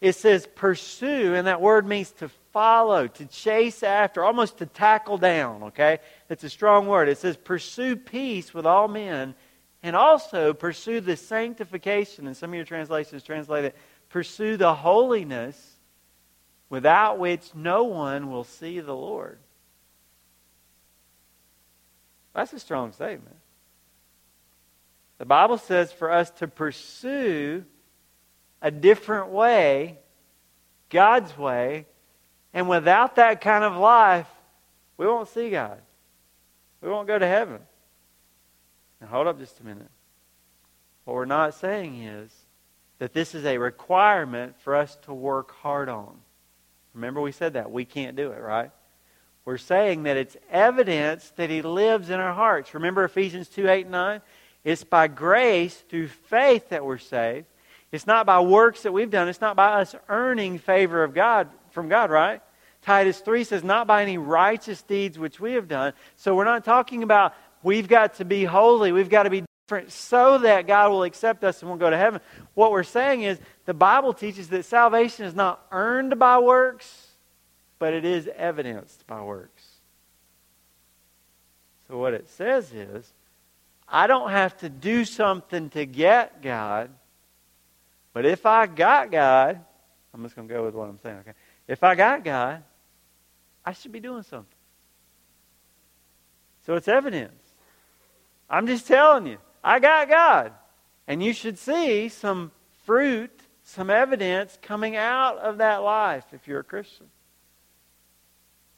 [0.00, 5.18] It says, pursue, and that word means to follow, to chase after, almost to tackle
[5.18, 5.98] down, okay?
[6.28, 7.08] It's a strong word.
[7.08, 9.34] It says, pursue peace with all men,
[9.82, 13.76] and also pursue the sanctification, and some of your translations translate it,
[14.08, 15.76] pursue the holiness
[16.68, 19.38] without which no one will see the Lord.
[22.34, 23.36] That's a strong statement.
[25.18, 27.64] The Bible says for us to pursue
[28.62, 29.98] a different way,
[30.88, 31.86] God's way,
[32.52, 34.26] and without that kind of life,
[34.96, 35.80] we won't see God.
[36.80, 37.60] We won't go to heaven.
[39.00, 39.90] Now, hold up just a minute.
[41.04, 42.30] What we're not saying is
[42.98, 46.14] that this is a requirement for us to work hard on.
[46.94, 47.70] Remember, we said that.
[47.70, 48.70] We can't do it, right?
[49.44, 52.74] We're saying that it's evidence that He lives in our hearts.
[52.74, 54.22] Remember Ephesians 2 8 and 9?
[54.64, 57.46] It's by grace through faith that we're saved.
[57.90, 59.28] It's not by works that we've done.
[59.28, 62.40] It's not by us earning favor of God from God, right?
[62.82, 65.92] Titus 3 says, not by any righteous deeds which we have done.
[66.16, 69.92] So we're not talking about we've got to be holy, we've got to be different
[69.92, 72.20] so that God will accept us and we'll go to heaven.
[72.54, 77.08] What we're saying is the Bible teaches that salvation is not earned by works,
[77.78, 79.64] but it is evidenced by works.
[81.88, 83.12] So what it says is
[83.88, 86.90] I don't have to do something to get God.
[88.12, 89.60] But if I got God,
[90.14, 91.32] I'm just going to go with what I'm saying, okay?
[91.70, 92.64] If I got God,
[93.64, 94.58] I should be doing something.
[96.66, 97.40] So it's evidence.
[98.50, 100.52] I'm just telling you, I got God.
[101.06, 102.50] And you should see some
[102.84, 103.30] fruit,
[103.62, 107.06] some evidence coming out of that life if you're a Christian.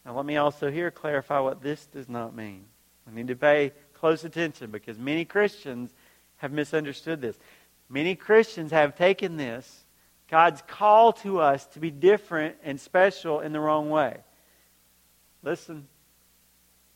[0.04, 2.66] Now, let me also here clarify what this does not mean.
[3.06, 5.94] We need to pay close attention because many Christians
[6.36, 7.38] have misunderstood this.
[7.88, 9.81] Many Christians have taken this,
[10.32, 14.16] God's call to us to be different and special in the wrong way.
[15.44, 15.86] Listen,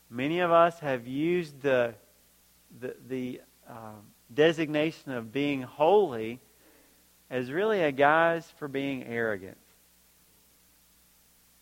[0.09, 1.95] many of us have used the,
[2.81, 4.01] the, the um,
[4.33, 6.41] designation of being holy
[7.29, 9.57] as really a guise for being arrogant,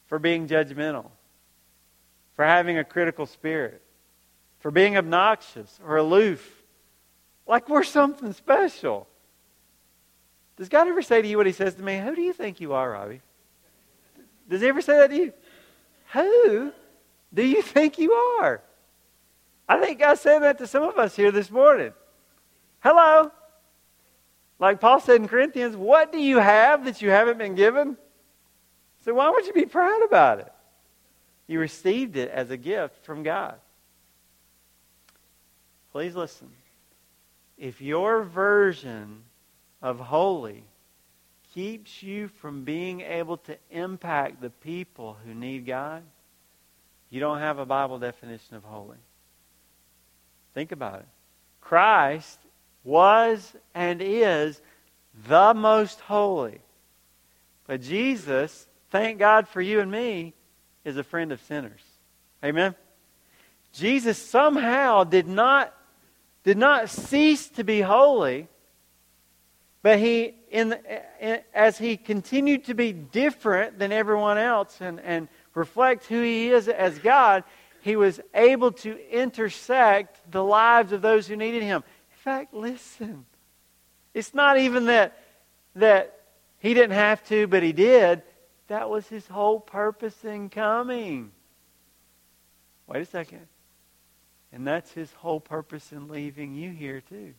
[0.07, 1.11] for being judgmental,
[2.35, 3.83] for having a critical spirit
[4.65, 6.63] for being obnoxious or aloof.
[7.45, 9.07] Like we're something special.
[10.57, 11.99] Does God ever say to you what He says to me?
[11.99, 13.21] Who do you think you are, Robbie?
[14.49, 15.33] Does He ever say that to you?
[16.13, 16.71] Who
[17.33, 18.61] do you think you are?
[19.67, 21.91] I think God said that to some of us here this morning.
[22.79, 23.31] Hello.
[24.59, 27.97] Like Paul said in Corinthians, what do you have that you haven't been given?
[29.03, 30.51] So why would you be proud about it?
[31.47, 33.55] You received it as a gift from God.
[35.91, 36.49] Please listen.
[37.57, 39.23] If your version
[39.85, 40.63] of holy
[41.53, 46.01] keeps you from being able to impact the people who need God,
[47.11, 48.97] you don't have a Bible definition of holy.
[50.55, 51.05] Think about it.
[51.61, 52.39] Christ
[52.83, 54.59] was and is
[55.27, 56.61] the most holy.
[57.67, 60.33] But Jesus, thank God for you and me,
[60.83, 61.81] is a friend of sinners.
[62.43, 62.73] Amen?
[63.71, 65.73] Jesus somehow did not
[66.43, 68.47] did not cease to be holy,
[69.85, 70.75] but he, in,
[71.21, 76.49] in, as he continued to be different than everyone else and, and reflect who he
[76.49, 77.43] is as God,
[77.81, 81.83] he was able to intersect the lives of those who needed him.
[82.09, 83.27] In fact, listen,
[84.15, 85.19] it's not even that,
[85.75, 86.19] that
[86.57, 88.23] he didn't have to, but he did.
[88.69, 91.31] That was his whole purpose in coming.
[92.87, 93.45] Wait a second.
[94.51, 97.35] And that's his whole purpose in leaving you here, too.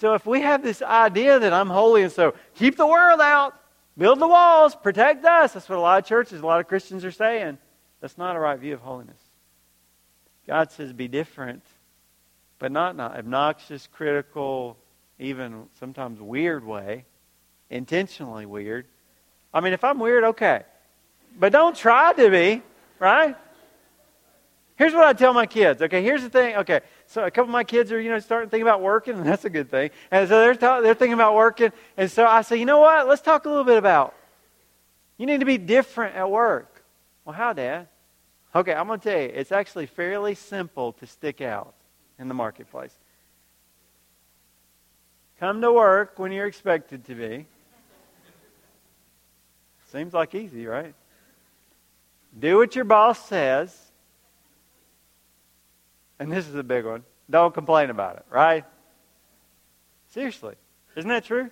[0.00, 3.54] So if we have this idea that I'm holy and so keep the world out,
[3.98, 7.04] build the walls, protect us, that's what a lot of churches, a lot of Christians
[7.04, 7.58] are saying.
[8.00, 9.20] That's not a right view of holiness.
[10.46, 11.62] God says be different,
[12.58, 14.78] but not, not obnoxious, critical,
[15.18, 17.04] even sometimes weird way.
[17.68, 18.86] intentionally weird.
[19.52, 20.62] I mean, if I'm weird, okay.
[21.38, 22.62] But don't try to be,
[22.98, 23.36] right?
[24.76, 25.82] Here's what I tell my kids.
[25.82, 26.56] Okay, here's the thing.
[26.56, 26.80] Okay,
[27.10, 29.26] so a couple of my kids are, you know, starting to think about working, and
[29.26, 29.90] that's a good thing.
[30.12, 31.72] And so they're, they're thinking about working.
[31.96, 33.08] And so I say, you know what?
[33.08, 34.14] Let's talk a little bit about
[35.18, 36.84] you need to be different at work.
[37.24, 37.88] Well, how, Dad?
[38.54, 41.74] Okay, I'm going to tell you, it's actually fairly simple to stick out
[42.20, 42.94] in the marketplace.
[45.40, 47.46] Come to work when you're expected to be.
[49.90, 50.94] Seems like easy, right?
[52.38, 53.89] Do what your boss says.
[56.20, 57.02] And this is a big one.
[57.30, 58.64] Don't complain about it, right?
[60.10, 60.54] Seriously.
[60.94, 61.50] Isn't that true?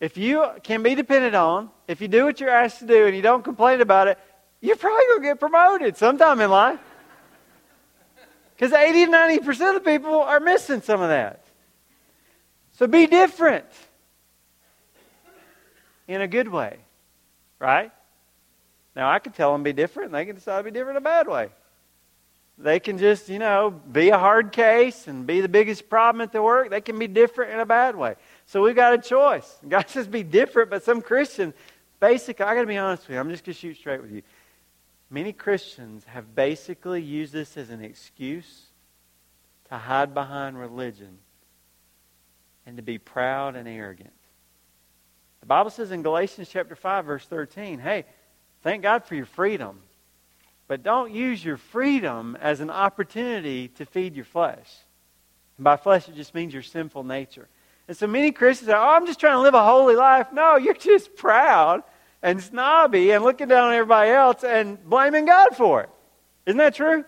[0.00, 3.14] If you can be depended on, if you do what you're asked to do and
[3.14, 4.18] you don't complain about it,
[4.60, 6.80] you're probably going to get promoted sometime in life.
[8.56, 11.44] Because 80 to 90% of the people are missing some of that.
[12.72, 13.66] So be different
[16.08, 16.78] in a good way,
[17.58, 17.92] right?
[18.96, 21.02] Now, I could tell them be different, and they can decide to be different in
[21.02, 21.50] a bad way.
[22.62, 26.30] They can just, you know, be a hard case and be the biggest problem at
[26.30, 26.68] the work.
[26.68, 28.16] They can be different in a bad way.
[28.46, 29.58] So we've got a choice.
[29.68, 31.54] God says be different, but some Christians,
[32.00, 33.20] basically, I got to be honest with you.
[33.20, 34.22] I'm just going to shoot straight with you.
[35.08, 38.66] Many Christians have basically used this as an excuse
[39.70, 41.18] to hide behind religion
[42.66, 44.12] and to be proud and arrogant.
[45.40, 48.04] The Bible says in Galatians chapter 5 verse 13, "Hey,
[48.62, 49.82] thank God for your freedom,
[50.70, 54.70] but don't use your freedom as an opportunity to feed your flesh."
[55.58, 57.48] And by flesh it just means your sinful nature.
[57.88, 60.54] And so many Christians are, "Oh, I'm just trying to live a holy life." No,
[60.54, 61.82] you're just proud
[62.22, 65.90] and snobby and looking down on everybody else and blaming God for it.
[66.46, 67.04] Isn't that true?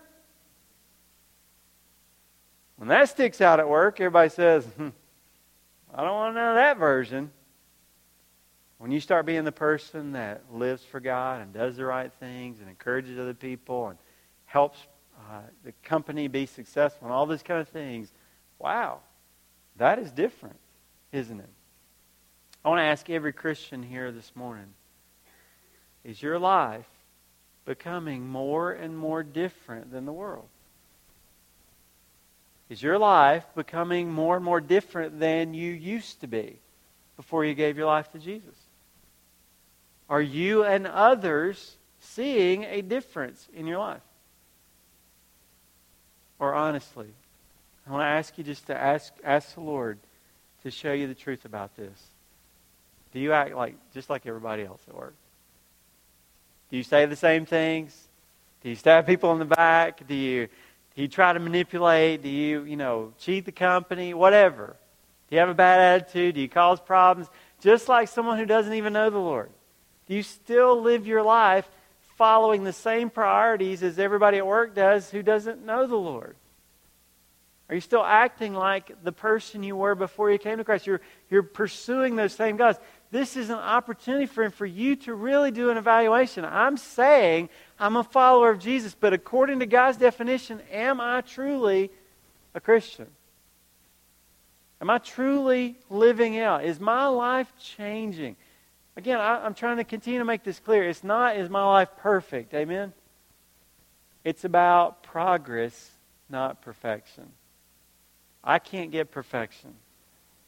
[2.75, 4.89] When that sticks out at work, everybody says, hmm,
[5.95, 7.31] I don't want to know that version.
[8.83, 12.59] When you start being the person that lives for God and does the right things
[12.59, 13.97] and encourages other people and
[14.43, 14.77] helps
[15.17, 18.11] uh, the company be successful and all these kind of things,
[18.59, 18.99] wow,
[19.77, 20.57] that is different,
[21.13, 21.49] isn't it?
[22.65, 24.73] I want to ask every Christian here this morning
[26.03, 26.89] is your life
[27.63, 30.49] becoming more and more different than the world?
[32.67, 36.59] Is your life becoming more and more different than you used to be
[37.15, 38.57] before you gave your life to Jesus?
[40.09, 44.01] Are you and others seeing a difference in your life?
[46.39, 47.07] Or honestly,
[47.87, 49.97] I want to ask you just to ask, ask the Lord
[50.63, 52.07] to show you the truth about this.
[53.13, 55.15] Do you act like just like everybody else at work?
[56.71, 58.07] Do you say the same things?
[58.63, 60.07] Do you stab people in the back?
[60.07, 60.47] Do you
[60.95, 62.21] do you try to manipulate?
[62.21, 64.13] Do you, you know, cheat the company?
[64.13, 64.75] Whatever.
[65.29, 66.35] Do you have a bad attitude?
[66.35, 67.29] Do you cause problems?
[67.61, 69.49] Just like someone who doesn't even know the Lord.
[70.07, 71.69] Do you still live your life
[72.17, 76.35] following the same priorities as everybody at work does who doesn't know the Lord?
[77.69, 80.85] Are you still acting like the person you were before you came to Christ?
[80.85, 82.77] You're, you're pursuing those same gods.
[83.09, 86.45] This is an opportunity for, for you to really do an evaluation.
[86.45, 91.89] I'm saying I'm a follower of Jesus, but according to God's definition, am I truly
[92.53, 93.07] a Christian?
[94.81, 96.65] Am I truly living out?
[96.65, 98.35] Is my life changing?
[98.95, 100.87] Again, I, am trying to continue to make this clear.
[100.87, 102.53] It's not, is my life perfect?
[102.53, 102.93] Amen?
[104.23, 105.91] It's about progress,
[106.29, 107.31] not perfection.
[108.43, 109.73] I can't get perfection.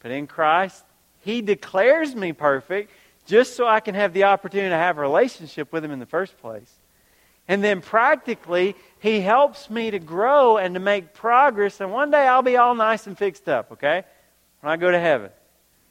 [0.00, 0.84] But in Christ,
[1.20, 2.92] He declares me perfect
[3.26, 6.06] just so I can have the opportunity to have a relationship with Him in the
[6.06, 6.72] first place.
[7.48, 11.80] And then practically, He helps me to grow and to make progress.
[11.80, 14.04] And one day I'll be all nice and fixed up, okay?
[14.60, 15.30] When I go to heaven.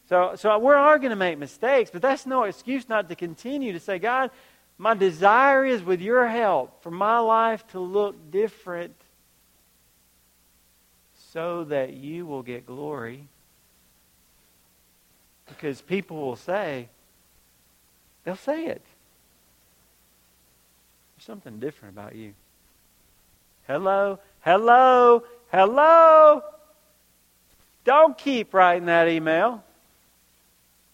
[0.07, 3.73] So, so we are going to make mistakes, but that's no excuse not to continue
[3.73, 4.29] to say, God,
[4.77, 8.93] my desire is with your help for my life to look different
[11.31, 13.27] so that you will get glory.
[15.47, 16.87] Because people will say,
[18.23, 18.81] they'll say it
[21.15, 22.33] There's something different about you.
[23.67, 26.41] Hello, hello, hello.
[27.83, 29.64] Don't keep writing that email.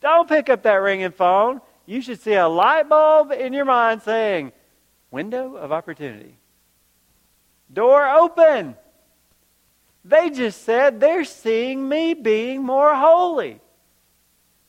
[0.02, 1.62] Don't pick up that ringing phone.
[1.86, 4.52] You should see a light bulb in your mind saying,
[5.12, 6.38] window of opportunity.
[7.72, 8.76] Door open.
[10.04, 13.62] They just said they're seeing me being more holy.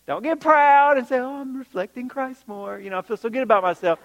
[0.07, 2.78] Don't get proud and say, oh, I'm reflecting Christ more.
[2.78, 3.99] You know, I feel so good about myself.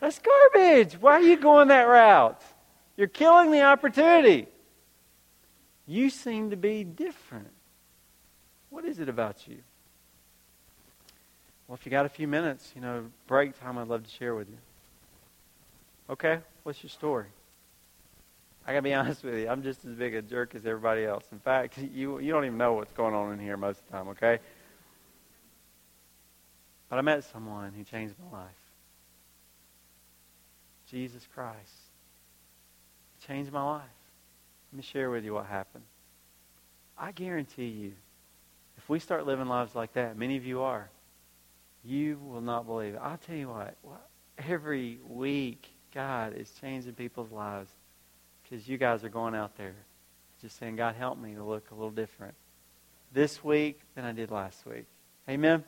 [0.00, 0.94] That's garbage.
[0.94, 2.42] Why are you going that route?
[2.96, 4.46] You're killing the opportunity.
[5.86, 7.50] You seem to be different.
[8.68, 9.58] What is it about you?
[11.70, 14.34] Well, if you got a few minutes, you know, break time, I'd love to share
[14.34, 14.58] with you.
[16.10, 17.28] Okay, what's your story?
[18.66, 19.48] I gotta be honest with you.
[19.48, 21.26] I'm just as big a jerk as everybody else.
[21.30, 23.92] In fact, you you don't even know what's going on in here most of the
[23.92, 24.08] time.
[24.08, 24.40] Okay.
[26.88, 28.50] But I met someone who changed my life.
[30.90, 31.72] Jesus Christ
[33.28, 33.82] changed my life.
[34.72, 35.84] Let me share with you what happened.
[36.98, 37.92] I guarantee you,
[38.76, 40.90] if we start living lives like that, many of you are,
[41.84, 43.00] you will not believe it.
[43.02, 43.76] I'll tell you what,
[44.38, 47.70] every week, God is changing people's lives
[48.42, 49.74] because you guys are going out there
[50.40, 52.34] just saying, God, help me to look a little different
[53.12, 54.86] this week than I did last week.
[55.28, 55.64] Amen?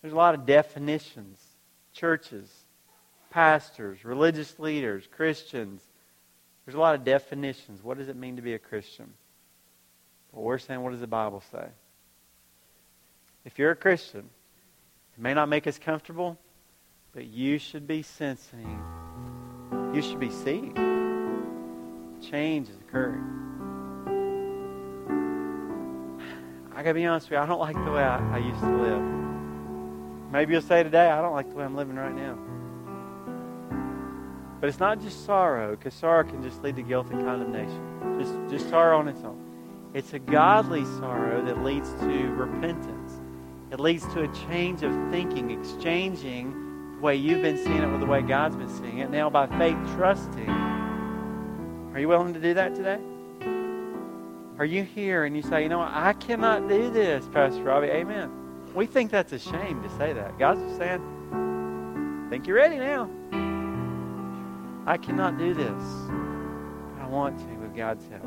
[0.00, 1.40] There's a lot of definitions.
[1.92, 2.50] Churches,
[3.30, 5.82] pastors, religious leaders, Christians.
[6.64, 7.82] There's a lot of definitions.
[7.82, 9.12] What does it mean to be a Christian?
[10.32, 11.68] But we're saying, what does the Bible say?
[13.46, 14.28] If you're a Christian,
[15.16, 16.36] it may not make us comfortable,
[17.14, 18.82] but you should be sensing,
[19.94, 20.74] you should be seeing.
[22.28, 23.22] Change is occurring.
[26.74, 28.76] I gotta be honest with you, I don't like the way I, I used to
[28.76, 29.02] live.
[30.32, 32.36] Maybe you'll say today, I don't like the way I'm living right now.
[34.60, 38.18] But it's not just sorrow, because sorrow can just lead to guilt and condemnation.
[38.18, 39.40] Just, just sorrow on its own.
[39.94, 42.95] It's a godly sorrow that leads to repentance.
[43.70, 48.00] It leads to a change of thinking, exchanging the way you've been seeing it with
[48.00, 49.10] the way God's been seeing it.
[49.10, 50.48] Now, by faith, trusting.
[50.48, 53.00] Are you willing to do that today?
[54.58, 57.88] Are you here and you say, you know what, I cannot do this, Pastor Robbie?
[57.88, 58.30] Amen.
[58.74, 60.38] We think that's a shame to say that.
[60.38, 63.10] God's just saying, think you're ready now.
[64.86, 65.82] I cannot do this.
[67.00, 68.24] I want to with God's help.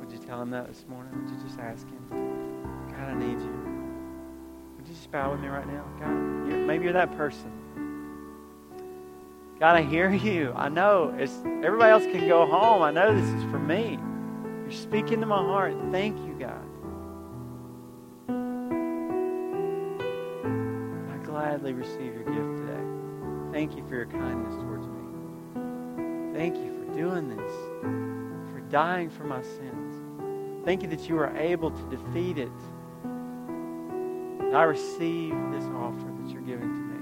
[0.00, 1.12] Would you tell him that this morning?
[1.22, 2.01] Would you just ask him?
[3.02, 3.52] God, I need you.
[4.76, 5.84] Would you just bow with me right now?
[5.98, 7.50] God, you're, maybe you're that person.
[9.58, 10.52] God, I hear you.
[10.54, 12.82] I know it's everybody else can go home.
[12.82, 13.98] I know this is for me.
[14.62, 15.74] You're speaking to my heart.
[15.90, 16.64] Thank you, God.
[21.12, 22.84] I gladly receive your gift today.
[23.52, 26.38] Thank you for your kindness towards me.
[26.38, 27.52] Thank you for doing this,
[28.52, 30.64] for dying for my sins.
[30.64, 32.52] Thank you that you are able to defeat it.
[34.54, 37.00] I receive this offer that you're giving to me.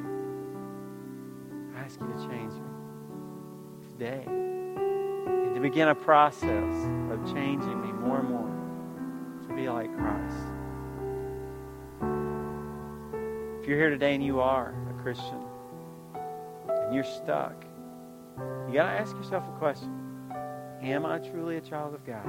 [1.77, 2.71] I ask you to change me
[3.91, 6.75] today and to begin a process
[7.11, 10.37] of changing me more and more to be like Christ.
[13.61, 15.43] If you're here today and you are a Christian,
[16.69, 17.65] and you're stuck,
[18.69, 19.91] you got to ask yourself a question
[20.83, 22.25] Am I truly a child of God?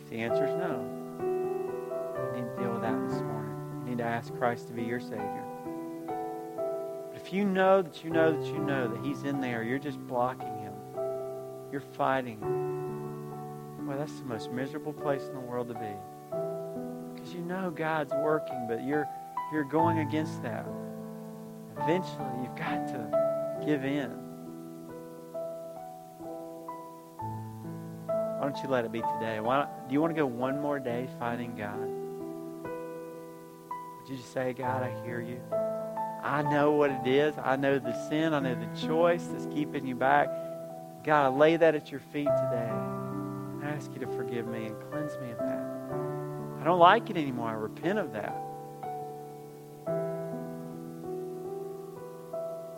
[0.00, 0.95] If the answer is no,
[2.56, 3.82] deal with that this morning.
[3.82, 5.44] You need to ask Christ to be your Savior.
[6.06, 9.78] But if you know that you know that you know that He's in there, you're
[9.78, 10.72] just blocking Him,
[11.70, 12.40] you're fighting.
[13.86, 17.14] Well, that's the most miserable place in the world to be.
[17.14, 19.06] Because you know God's working, but you're
[19.52, 20.66] you're going against that
[21.86, 24.10] eventually you've got to give in.
[28.06, 29.40] Why don't you let it be today?
[29.40, 31.95] Why do you want to go one more day fighting God?
[34.08, 35.40] You just say, God, I hear you.
[36.22, 37.34] I know what it is.
[37.38, 38.34] I know the sin.
[38.34, 40.28] I know the choice that's keeping you back.
[41.04, 42.72] God, I lay that at your feet today.
[43.62, 45.62] I ask you to forgive me and cleanse me of that.
[46.60, 47.48] I don't like it anymore.
[47.50, 48.46] I repent of that.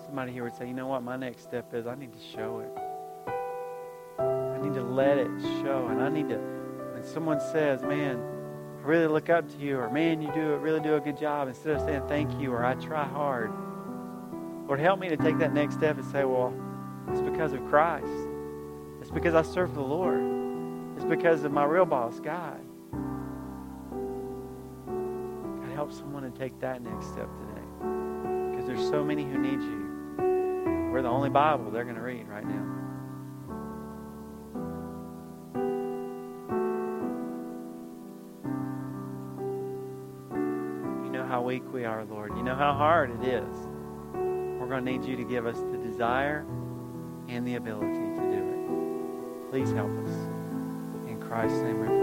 [0.08, 2.60] somebody here would say, you know what, my next step is I need to show
[2.60, 4.20] it.
[4.20, 5.28] I need to let it
[5.62, 5.86] show.
[5.90, 6.38] And I need to,
[6.94, 8.18] when someone says, man,
[8.82, 11.48] Really look up to you, or man, you do it, really do a good job,
[11.48, 13.52] instead of saying thank you or I try hard,
[14.66, 16.52] Lord, help me to take that next step and say, well,
[17.10, 18.06] it's because of Christ.
[19.00, 20.20] It's because I serve the Lord.
[20.96, 22.60] It's because of my real boss, God.
[24.86, 27.62] God, help someone to take that next step today.
[28.50, 30.90] Because there's so many who need you.
[30.92, 32.77] We're the only Bible they're going to read right now.
[41.48, 42.36] Weak we are, Lord.
[42.36, 43.56] You know how hard it is.
[44.12, 46.44] We're going to need you to give us the desire
[47.26, 49.50] and the ability to do it.
[49.50, 50.10] Please help us.
[51.08, 51.97] In Christ's name we pray.